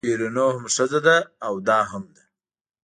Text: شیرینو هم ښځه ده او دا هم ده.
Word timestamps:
شیرینو 0.05 0.45
هم 0.55 0.63
ښځه 0.75 0.99
ده 1.07 1.17
او 1.47 1.53
دا 1.67 1.79
هم 1.91 2.03
ده. 2.15 2.23